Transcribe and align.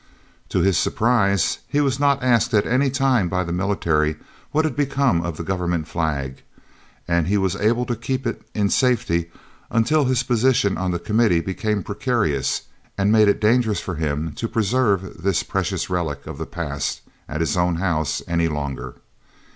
To 0.49 0.61
his 0.61 0.79
surprise 0.79 1.59
he 1.67 1.79
was 1.79 1.99
not 1.99 2.23
asked 2.23 2.55
at 2.55 2.65
any 2.65 2.89
time 2.89 3.29
by 3.29 3.43
the 3.43 3.51
military 3.51 4.15
what 4.51 4.65
had 4.65 4.75
become 4.75 5.21
of 5.21 5.37
the 5.37 5.43
Government 5.43 5.87
flag, 5.87 6.41
and 7.07 7.27
he 7.27 7.37
was 7.37 7.55
able 7.57 7.85
to 7.85 7.95
keep 7.95 8.25
it 8.25 8.41
in 8.55 8.71
safety 8.71 9.29
until 9.69 10.05
his 10.05 10.23
position 10.23 10.75
on 10.75 10.89
the 10.89 10.97
Committee 10.97 11.39
became 11.39 11.83
precarious 11.83 12.63
and 12.97 13.11
made 13.11 13.27
it 13.27 13.39
dangerous 13.39 13.79
for 13.79 13.93
him 13.93 14.31
to 14.37 14.47
preserve 14.49 15.21
this 15.21 15.43
precious 15.43 15.87
relic 15.87 16.25
of 16.25 16.39
the 16.39 16.47
past 16.47 17.01
at 17.29 17.39
his 17.41 17.55
own 17.55 17.75
house 17.75 18.23
any 18.27 18.47
longer. 18.47 18.95